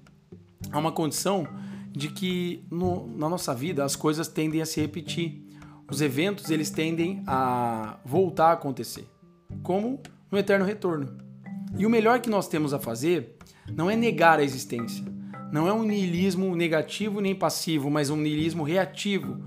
a 0.72 0.78
uma 0.78 0.92
condição 0.92 1.48
de 1.90 2.10
que 2.10 2.66
no, 2.70 3.08
na 3.08 3.30
nossa 3.30 3.56
vida 3.56 3.84
as 3.84 3.96
coisas 3.96 4.28
tendem 4.28 4.62
a 4.62 4.66
se 4.66 4.80
repetir. 4.82 5.42
Os 5.90 6.02
eventos 6.02 6.50
eles 6.50 6.70
tendem 6.70 7.24
a 7.26 7.98
voltar 8.04 8.50
a 8.50 8.54
acontecer, 8.54 9.08
como 9.64 10.00
no 10.36 10.40
eterno 10.40 10.66
retorno. 10.66 11.18
E 11.78 11.86
o 11.86 11.90
melhor 11.90 12.20
que 12.20 12.30
nós 12.30 12.48
temos 12.48 12.74
a 12.74 12.80
fazer 12.80 13.38
não 13.72 13.90
é 13.90 13.96
negar 13.96 14.38
a 14.38 14.44
existência, 14.44 15.04
não 15.52 15.68
é 15.68 15.74
um 15.74 15.84
niilismo 15.84 16.56
negativo 16.56 17.22
nem 17.22 17.34
passivo, 17.34 17.90
mas 17.90 18.10
um 18.10 18.18
niilismo 18.18 18.64
reativo, 18.64 19.42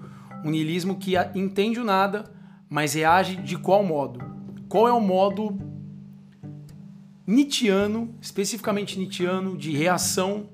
um 0.45 0.51
niilismo 0.51 0.97
que 0.97 1.15
entende 1.35 1.79
o 1.79 1.85
nada, 1.85 2.33
mas 2.69 2.95
reage 2.95 3.37
de 3.37 3.57
qual 3.57 3.85
modo? 3.85 4.21
Qual 4.69 4.89
é 4.89 4.93
o 4.93 5.01
modo 5.01 5.59
Nietzscheano, 7.27 8.15
especificamente 8.21 8.99
Nietzscheano, 8.99 9.57
de 9.57 9.73
reação 9.73 10.49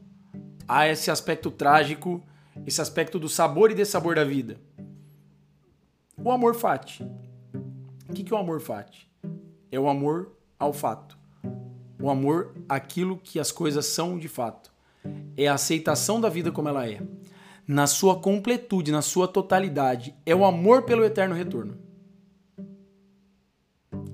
a 0.67 0.89
esse 0.89 1.11
aspecto 1.11 1.51
trágico, 1.51 2.21
esse 2.67 2.81
aspecto 2.81 3.19
do 3.19 3.29
sabor 3.29 3.71
e 3.71 3.75
dessabor 3.75 4.17
da 4.17 4.25
vida. 4.25 4.57
O 6.17 6.31
amor 6.33 6.55
fati. 6.55 7.05
O 8.09 8.13
que 8.13 8.33
é 8.33 8.37
o 8.37 8.41
amor 8.41 8.61
fati? 8.61 9.09
É 9.75 9.81
o 9.81 9.89
amor 9.89 10.31
ao 10.57 10.73
fato. 10.73 11.19
O 12.01 12.09
amor 12.09 12.55
àquilo 12.69 13.19
que 13.19 13.41
as 13.41 13.51
coisas 13.51 13.85
são 13.87 14.17
de 14.17 14.29
fato. 14.29 14.73
É 15.37 15.49
a 15.49 15.55
aceitação 15.55 16.21
da 16.21 16.29
vida 16.29 16.53
como 16.53 16.69
ela 16.69 16.89
é. 16.89 17.03
Na 17.67 17.89
sua 17.89 18.21
completude, 18.21 18.93
na 18.93 19.03
sua 19.03 19.27
totalidade. 19.27 20.15
É 20.25 20.33
o 20.33 20.45
amor 20.45 20.83
pelo 20.83 21.05
eterno 21.05 21.35
retorno. 21.35 21.77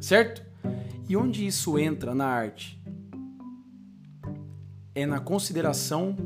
Certo? 0.00 0.42
E 1.06 1.14
onde 1.14 1.46
isso 1.46 1.78
entra 1.78 2.14
na 2.14 2.24
arte? 2.24 2.82
É 4.94 5.04
na 5.04 5.20
consideração 5.20 6.16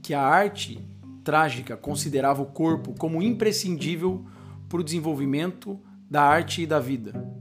que 0.00 0.14
a 0.14 0.22
arte 0.22 0.88
trágica 1.24 1.76
considerava 1.76 2.42
o 2.42 2.46
corpo 2.46 2.94
como 2.96 3.20
imprescindível 3.20 4.24
para 4.68 4.78
o 4.78 4.84
desenvolvimento 4.84 5.80
da 6.08 6.22
arte 6.22 6.62
e 6.62 6.66
da 6.66 6.78
vida. 6.78 7.37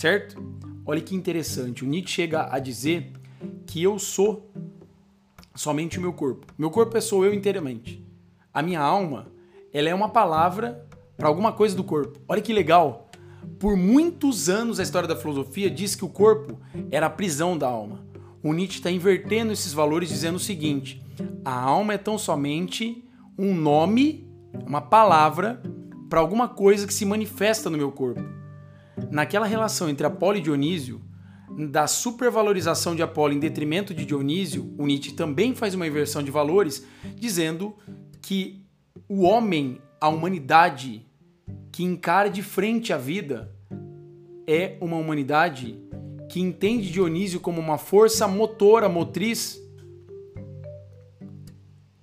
Certo? 0.00 0.42
Olha 0.86 0.98
que 1.02 1.14
interessante. 1.14 1.84
O 1.84 1.86
Nietzsche 1.86 2.14
chega 2.14 2.48
a 2.50 2.58
dizer 2.58 3.12
que 3.66 3.82
eu 3.82 3.98
sou 3.98 4.50
somente 5.54 5.98
o 5.98 6.00
meu 6.00 6.14
corpo. 6.14 6.46
Meu 6.56 6.70
corpo 6.70 6.96
é 6.96 7.02
sou 7.02 7.22
eu 7.22 7.34
inteiramente. 7.34 8.02
A 8.50 8.62
minha 8.62 8.80
alma, 8.80 9.26
ela 9.70 9.90
é 9.90 9.94
uma 9.94 10.08
palavra 10.08 10.88
para 11.18 11.28
alguma 11.28 11.52
coisa 11.52 11.76
do 11.76 11.84
corpo. 11.84 12.18
Olha 12.26 12.40
que 12.40 12.50
legal. 12.50 13.10
Por 13.58 13.76
muitos 13.76 14.48
anos 14.48 14.80
a 14.80 14.82
história 14.82 15.06
da 15.06 15.14
filosofia 15.14 15.68
diz 15.68 15.94
que 15.94 16.04
o 16.06 16.08
corpo 16.08 16.58
era 16.90 17.04
a 17.04 17.10
prisão 17.10 17.58
da 17.58 17.68
alma. 17.68 18.02
O 18.42 18.54
Nietzsche 18.54 18.78
está 18.78 18.90
invertendo 18.90 19.52
esses 19.52 19.74
valores 19.74 20.08
dizendo 20.08 20.36
o 20.36 20.40
seguinte: 20.40 21.04
a 21.44 21.60
alma 21.60 21.92
é 21.92 21.98
tão 21.98 22.16
somente 22.16 23.06
um 23.36 23.54
nome, 23.54 24.26
uma 24.66 24.80
palavra 24.80 25.62
para 26.08 26.20
alguma 26.20 26.48
coisa 26.48 26.86
que 26.86 26.94
se 26.94 27.04
manifesta 27.04 27.68
no 27.68 27.76
meu 27.76 27.92
corpo. 27.92 28.39
Naquela 29.10 29.46
relação 29.46 29.88
entre 29.88 30.06
Apolo 30.06 30.38
e 30.38 30.40
Dionísio, 30.40 31.00
da 31.68 31.86
supervalorização 31.86 32.94
de 32.94 33.02
Apolo 33.02 33.32
em 33.32 33.38
detrimento 33.38 33.92
de 33.92 34.04
Dionísio, 34.04 34.74
o 34.78 34.86
Nietzsche 34.86 35.12
também 35.12 35.54
faz 35.54 35.74
uma 35.74 35.86
inversão 35.86 36.22
de 36.22 36.30
valores, 36.30 36.86
dizendo 37.16 37.74
que 38.22 38.64
o 39.08 39.22
homem, 39.22 39.80
a 40.00 40.08
humanidade 40.08 41.06
que 41.72 41.82
encara 41.82 42.28
de 42.28 42.42
frente 42.42 42.92
a 42.92 42.98
vida, 42.98 43.54
é 44.46 44.76
uma 44.80 44.96
humanidade 44.96 45.78
que 46.28 46.40
entende 46.40 46.90
Dionísio 46.90 47.40
como 47.40 47.60
uma 47.60 47.78
força 47.78 48.26
motora, 48.28 48.88
motriz, 48.88 49.60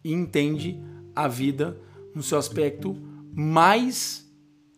e 0.03 0.13
entende 0.13 0.81
a 1.15 1.27
vida 1.27 1.77
no 2.13 2.21
seu 2.21 2.37
aspecto 2.37 2.95
mais 3.33 4.25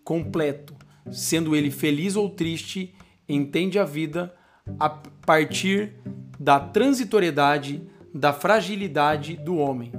completo, 0.04 0.76
sendo 1.12 1.56
ele 1.56 1.72
feliz 1.72 2.16
ou 2.16 2.30
triste, 2.30 2.94
entende 3.28 3.78
a 3.80 3.86
vida 3.86 4.34
a 4.80 4.90
partir 4.90 5.94
da 6.40 6.60
transitoriedade, 6.60 7.84
da 8.14 8.34
fragilidade 8.34 9.36
do 9.36 9.58
homem. 9.58 9.92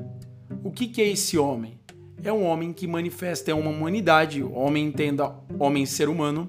O 0.65 0.71
que, 0.71 0.87
que 0.87 1.01
é 1.01 1.09
esse 1.09 1.39
homem? 1.39 1.79
É 2.23 2.33
um 2.33 2.45
homem 2.45 2.73
que 2.73 2.87
manifesta, 2.87 3.51
é 3.51 3.55
uma 3.55 3.71
humanidade, 3.71 4.43
homem 4.43 4.87
entenda 4.87 5.35
homem 5.59 5.87
ser 5.87 6.09
humano, 6.09 6.49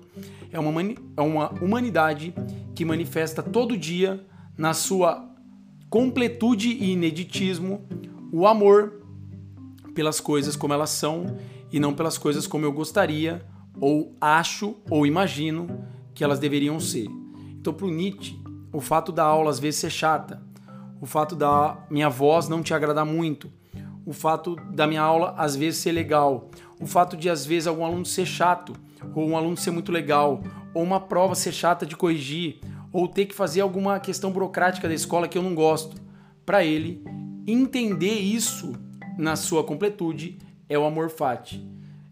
é 0.51 0.59
uma, 0.59 0.81
é 1.17 1.21
uma 1.21 1.49
humanidade 1.61 2.33
que 2.75 2.83
manifesta 2.83 3.41
todo 3.41 3.77
dia, 3.77 4.25
na 4.57 4.73
sua 4.73 5.29
completude 5.89 6.69
e 6.69 6.91
ineditismo, 6.91 7.81
o 8.31 8.45
amor 8.45 9.01
pelas 9.93 10.19
coisas 10.19 10.55
como 10.55 10.73
elas 10.73 10.89
são 10.89 11.37
e 11.71 11.79
não 11.79 11.93
pelas 11.93 12.17
coisas 12.17 12.47
como 12.47 12.65
eu 12.65 12.71
gostaria, 12.71 13.45
ou 13.79 14.15
acho, 14.19 14.75
ou 14.89 15.05
imagino 15.05 15.85
que 16.13 16.23
elas 16.23 16.39
deveriam 16.39 16.79
ser. 16.79 17.07
Então, 17.59 17.73
para 17.73 17.85
o 17.85 17.91
Nietzsche, 17.91 18.39
o 18.73 18.79
fato 18.79 19.11
da 19.11 19.23
aula 19.23 19.49
às 19.49 19.59
vezes 19.59 19.79
ser 19.79 19.89
chata, 19.89 20.41
o 20.99 21.05
fato 21.05 21.35
da 21.35 21.85
minha 21.89 22.09
voz 22.09 22.47
não 22.47 22.61
te 22.61 22.73
agradar 22.73 23.05
muito, 23.05 23.51
o 24.05 24.13
fato 24.13 24.55
da 24.71 24.87
minha 24.87 25.01
aula 25.01 25.33
às 25.37 25.55
vezes 25.55 25.79
ser 25.79 25.91
legal, 25.91 26.49
o 26.79 26.85
fato 26.85 27.15
de 27.15 27.29
às 27.29 27.45
vezes 27.45 27.67
algum 27.67 27.85
aluno 27.85 28.05
ser 28.05 28.25
chato, 28.25 28.73
ou 29.15 29.27
um 29.27 29.37
aluno 29.37 29.57
ser 29.57 29.71
muito 29.71 29.91
legal, 29.91 30.41
ou 30.73 30.83
uma 30.83 30.99
prova 30.99 31.35
ser 31.35 31.51
chata 31.51 31.85
de 31.85 31.95
corrigir, 31.95 32.59
ou 32.91 33.07
ter 33.07 33.25
que 33.25 33.35
fazer 33.35 33.61
alguma 33.61 33.99
questão 33.99 34.31
burocrática 34.31 34.87
da 34.87 34.93
escola 34.93 35.27
que 35.27 35.37
eu 35.37 35.43
não 35.43 35.55
gosto. 35.55 35.95
Para 36.45 36.63
ele, 36.63 37.03
entender 37.47 38.19
isso 38.19 38.73
na 39.17 39.35
sua 39.35 39.63
completude 39.63 40.39
é 40.67 40.77
o 40.77 40.85
amor 40.85 41.09
fati. 41.09 41.65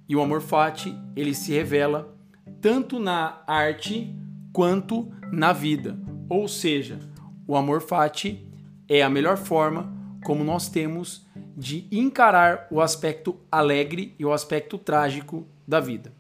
E 0.10 0.16
o 0.16 0.22
amor 0.22 0.42
fati, 0.42 0.94
ele 1.16 1.36
se 1.36 1.54
revela 1.54 2.18
tanto 2.60 3.00
na 3.00 3.44
arte 3.46 4.12
quanto 4.52 5.08
na 5.32 5.54
vida. 5.54 5.98
Ou 6.28 6.48
seja, 6.48 7.00
o 7.48 7.56
amor 7.56 7.80
fati 7.80 8.44
é 8.88 9.04
a 9.04 9.10
melhor 9.10 9.38
forma 9.38 9.94
como 10.24 10.44
nós 10.44 10.68
temos 10.68 11.26
de 11.56 11.88
encarar 11.92 12.68
o 12.72 12.82
aspecto 12.82 13.38
alegre 13.52 14.16
e 14.18 14.26
o 14.26 14.34
aspecto 14.34 14.78
trágico 14.80 15.46
da 15.68 15.80
vida. 15.80 16.12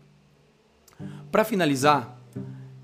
Para 1.31 1.43
finalizar, 1.43 2.19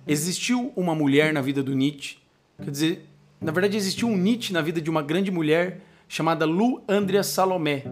existiu 0.07 0.73
uma 0.75 0.95
mulher 0.95 1.31
na 1.33 1.41
vida 1.41 1.61
do 1.61 1.75
Nietzsche, 1.75 2.17
quer 2.57 2.71
dizer, 2.71 3.09
na 3.39 3.51
verdade 3.51 3.77
existiu 3.77 4.07
um 4.07 4.17
Nietzsche 4.17 4.53
na 4.53 4.61
vida 4.61 4.81
de 4.81 4.89
uma 4.89 5.03
grande 5.03 5.29
mulher 5.29 5.81
chamada 6.07 6.45
Lu 6.45 6.83
Andrea 6.87 7.23
Salomé. 7.23 7.83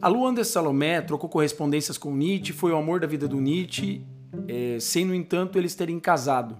A 0.00 0.06
Lu 0.06 0.24
Andrea 0.24 0.44
Salomé 0.44 1.00
trocou 1.00 1.28
correspondências 1.28 1.98
com 1.98 2.14
Nietzsche, 2.14 2.52
foi 2.52 2.70
o 2.70 2.76
amor 2.76 3.00
da 3.00 3.06
vida 3.06 3.26
do 3.26 3.40
Nietzsche, 3.40 4.00
é, 4.46 4.78
sem, 4.78 5.04
no 5.04 5.12
entanto, 5.12 5.58
eles 5.58 5.74
terem 5.74 5.98
casado. 5.98 6.56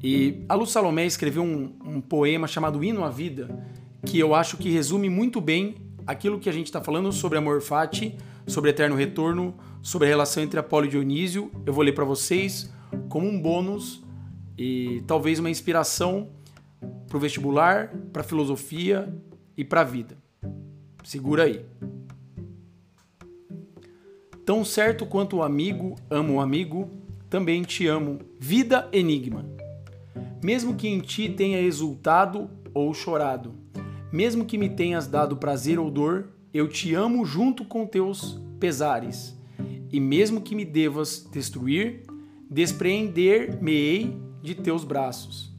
E 0.00 0.44
a 0.48 0.54
Lu 0.54 0.64
Salomé 0.64 1.04
escreveu 1.06 1.42
um, 1.42 1.74
um 1.84 2.00
poema 2.00 2.46
chamado 2.46 2.84
Hino 2.84 3.02
à 3.02 3.10
Vida, 3.10 3.48
que 4.06 4.16
eu 4.16 4.32
acho 4.32 4.56
que 4.56 4.70
resume 4.70 5.08
muito 5.08 5.40
bem 5.40 5.74
aquilo 6.06 6.38
que 6.38 6.48
a 6.48 6.52
gente 6.52 6.66
está 6.66 6.80
falando 6.80 7.10
sobre 7.10 7.36
amor 7.36 7.60
fati, 7.60 8.16
sobre 8.46 8.70
eterno 8.70 8.94
retorno, 8.94 9.56
sobre 9.82 10.06
a 10.06 10.10
relação 10.10 10.40
entre 10.40 10.60
Apolo 10.60 10.86
e 10.86 10.90
Dionísio. 10.90 11.50
Eu 11.66 11.72
vou 11.72 11.82
ler 11.82 11.94
para 11.94 12.04
vocês 12.04 12.72
como 13.08 13.26
um 13.26 13.40
bônus 13.40 14.04
e 14.56 15.02
talvez 15.04 15.40
uma 15.40 15.50
inspiração 15.50 16.28
para 17.08 17.16
o 17.16 17.20
vestibular, 17.20 17.88
para 18.12 18.22
a 18.22 18.24
filosofia 18.24 19.12
e 19.56 19.64
para 19.64 19.80
a 19.80 19.84
vida. 19.84 20.23
Segura 21.04 21.44
aí. 21.44 21.62
Tão 24.46 24.64
certo 24.64 25.04
quanto 25.04 25.36
o 25.36 25.42
amigo 25.42 25.96
ama 26.10 26.32
o 26.32 26.40
amigo, 26.40 26.90
também 27.28 27.62
te 27.62 27.86
amo. 27.86 28.20
Vida 28.40 28.88
enigma. 28.90 29.44
Mesmo 30.42 30.74
que 30.74 30.88
em 30.88 31.00
ti 31.00 31.28
tenha 31.28 31.60
exultado 31.60 32.50
ou 32.72 32.92
chorado, 32.94 33.54
mesmo 34.10 34.46
que 34.46 34.56
me 34.56 34.68
tenhas 34.68 35.06
dado 35.06 35.36
prazer 35.36 35.78
ou 35.78 35.90
dor, 35.90 36.30
eu 36.54 36.68
te 36.68 36.94
amo 36.94 37.24
junto 37.26 37.64
com 37.64 37.86
teus 37.86 38.40
pesares. 38.58 39.38
E 39.92 40.00
mesmo 40.00 40.40
que 40.40 40.54
me 40.54 40.64
devas 40.64 41.28
destruir, 41.30 42.04
despreender-me-ei 42.48 44.16
de 44.42 44.54
teus 44.54 44.84
braços. 44.84 45.54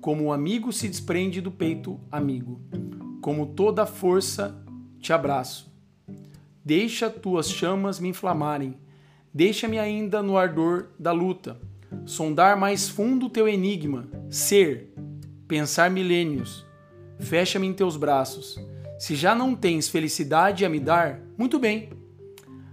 Como 0.00 0.24
o 0.24 0.32
amigo 0.32 0.72
se 0.72 0.88
desprende 0.88 1.40
do 1.40 1.50
peito 1.50 2.00
amigo, 2.10 2.60
como 3.20 3.46
toda 3.46 3.86
força 3.86 4.63
te 5.04 5.12
abraço. 5.12 5.72
Deixa 6.64 7.10
tuas 7.10 7.50
chamas 7.50 8.00
me 8.00 8.08
inflamarem, 8.08 8.76
deixa-me 9.32 9.78
ainda 9.78 10.22
no 10.22 10.36
ardor 10.36 10.88
da 10.98 11.12
luta 11.12 11.60
sondar 12.04 12.56
mais 12.56 12.88
fundo 12.88 13.28
teu 13.28 13.48
enigma, 13.48 14.08
ser, 14.28 14.92
pensar 15.46 15.90
milênios. 15.90 16.66
Fecha-me 17.18 17.66
em 17.66 17.72
teus 17.72 17.96
braços. 17.96 18.58
Se 18.98 19.14
já 19.14 19.34
não 19.34 19.54
tens 19.54 19.88
felicidade 19.88 20.64
a 20.64 20.68
me 20.68 20.80
dar, 20.80 21.20
muito 21.38 21.58
bem, 21.58 21.90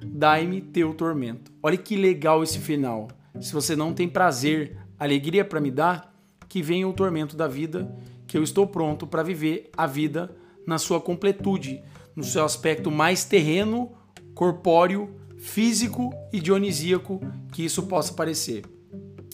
dai-me 0.03 0.61
teu 0.61 0.93
tormento. 0.93 1.51
Olha 1.61 1.77
que 1.77 1.95
legal 1.95 2.43
esse 2.43 2.59
final. 2.59 3.09
Se 3.39 3.53
você 3.53 3.75
não 3.75 3.93
tem 3.93 4.09
prazer, 4.09 4.77
alegria 4.97 5.45
para 5.45 5.61
me 5.61 5.71
dar, 5.71 6.13
que 6.49 6.61
venha 6.61 6.87
o 6.87 6.93
tormento 6.93 7.35
da 7.35 7.47
vida, 7.47 7.93
que 8.27 8.37
eu 8.37 8.43
estou 8.43 8.67
pronto 8.67 9.05
para 9.07 9.23
viver 9.23 9.69
a 9.77 9.85
vida 9.85 10.35
na 10.65 10.77
sua 10.77 10.99
completude, 10.99 11.81
no 12.15 12.23
seu 12.23 12.43
aspecto 12.43 12.91
mais 12.91 13.23
terreno, 13.23 13.91
corpóreo, 14.33 15.15
físico 15.37 16.11
e 16.31 16.39
dionisíaco 16.39 17.19
que 17.51 17.65
isso 17.65 17.83
possa 17.83 18.13
parecer 18.13 18.63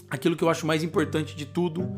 aquilo 0.10 0.36
que 0.36 0.44
eu 0.44 0.50
acho 0.50 0.66
mais 0.66 0.84
importante 0.84 1.36
de 1.36 1.46
tudo 1.46 1.90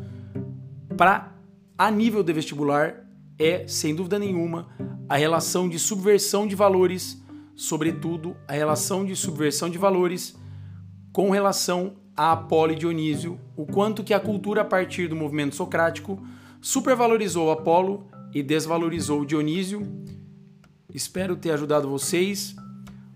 para 0.98 1.36
a 1.78 1.89
nível 1.89 2.24
de 2.24 2.34
vestibular 2.34 3.06
é, 3.38 3.65
sem 3.68 3.96
dúvida 3.96 4.20
nenhuma, 4.20 4.68
a 5.08 5.15
relação 5.15 5.70
de 5.70 5.80
subversão 5.80 6.46
de 6.46 6.56
valores, 6.56 7.22
sobretudo 7.56 8.36
a 8.48 8.54
relação 8.54 9.06
de 9.06 9.15
subversão 9.15 9.70
de 9.70 9.78
valores 9.78 10.36
com 11.13 11.30
relação 11.30 11.96
a 12.15 12.34
Apolo 12.34 12.74
e 12.74 12.76
Dionísio, 12.76 13.39
o 13.56 13.65
quanto 13.65 14.04
que 14.04 14.13
a 14.13 14.20
cultura 14.20 14.62
a 14.62 14.65
partir 14.65 15.08
do 15.08 15.15
movimento 15.15 15.56
socrático 15.56 16.22
supervalorizou 16.60 17.50
Apolo 17.50 18.08
e 18.34 18.44
desvalorizou 18.44 19.24
Dionísio. 19.24 19.88
Espero 20.93 21.36
ter 21.36 21.52
ajudado 21.52 21.89
vocês. 21.89 22.56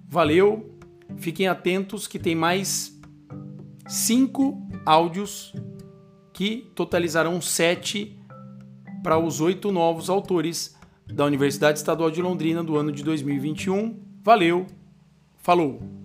Valeu. 0.08 0.78
Fiquem 1.18 1.48
atentos 1.48 2.08
que 2.08 2.20
tem 2.20 2.36
mais 2.36 3.00
cinco 3.88 4.68
áudios 4.86 5.54
que 6.32 6.72
totalizarão 6.76 7.40
sete 7.42 8.20
para 9.04 9.18
os 9.18 9.42
oito 9.42 9.72
novos 9.72 10.10
autores 10.10 10.76
da 11.06 11.26
Universidade 11.26 11.78
Estadual 11.78 12.10
de 12.10 12.22
Londrina 12.22 12.64
do 12.64 12.78
ano 12.78 12.92
de 12.92 13.04
2021. 13.04 14.00
Valeu, 14.24 14.66
falou! 15.38 16.03